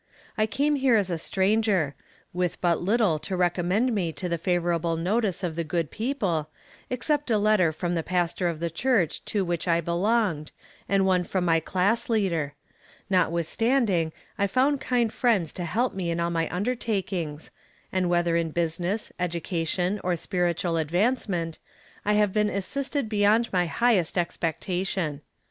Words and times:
I 0.35 0.47
came 0.47 0.77
here 0.77 0.95
a 0.97 1.03
stranger, 1.03 1.93
with 2.33 2.59
but 2.59 2.81
little 2.81 3.19
to 3.19 3.37
recommend 3.37 3.93
me 3.93 4.11
to 4.13 4.27
the 4.27 4.39
favorable 4.39 4.97
notice 4.97 5.43
of 5.43 5.55
the 5.55 5.63
good 5.63 5.91
people, 5.91 6.49
except 6.89 7.29
a 7.29 7.37
letter 7.37 7.71
from 7.71 7.93
the 7.93 8.01
Pastor 8.01 8.47
of 8.47 8.59
the 8.59 8.71
church 8.71 9.23
to 9.25 9.45
which 9.45 9.67
I 9.67 9.79
belonged, 9.79 10.51
and 10.89 11.05
one 11.05 11.23
from 11.23 11.45
my 11.45 11.59
class 11.59 12.09
leader 12.09 12.55
notwithstanding, 13.11 14.11
I 14.39 14.47
found 14.47 14.81
kind 14.81 15.13
friends 15.13 15.53
to 15.53 15.65
help 15.65 15.93
me 15.93 16.09
in 16.09 16.19
all 16.19 16.31
my 16.31 16.49
undertakings, 16.49 17.51
and 17.91 18.09
whether 18.09 18.35
in 18.35 18.49
business, 18.49 19.11
education, 19.19 19.99
or 20.03 20.15
spiritual 20.15 20.77
advancement, 20.77 21.59
I 22.05 22.13
have 22.13 22.33
been 22.33 22.49
assisted 22.49 23.07
beyond 23.07 23.53
my 23.53 23.67
highest 23.67 24.17
expectation. 24.17 25.21